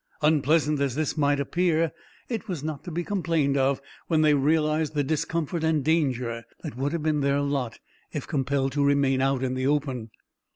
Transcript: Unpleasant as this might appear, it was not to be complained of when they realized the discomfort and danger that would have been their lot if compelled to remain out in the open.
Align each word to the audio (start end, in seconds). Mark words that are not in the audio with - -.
Unpleasant 0.23 0.81
as 0.81 0.95
this 0.95 1.15
might 1.15 1.39
appear, 1.39 1.91
it 2.27 2.47
was 2.47 2.63
not 2.63 2.83
to 2.83 2.89
be 2.89 3.03
complained 3.03 3.55
of 3.55 3.79
when 4.07 4.23
they 4.23 4.33
realized 4.33 4.95
the 4.95 5.03
discomfort 5.03 5.63
and 5.63 5.83
danger 5.85 6.43
that 6.63 6.75
would 6.75 6.91
have 6.91 7.03
been 7.03 7.19
their 7.21 7.41
lot 7.41 7.77
if 8.11 8.25
compelled 8.25 8.71
to 8.71 8.83
remain 8.83 9.21
out 9.21 9.43
in 9.43 9.53
the 9.53 9.67
open. 9.67 10.09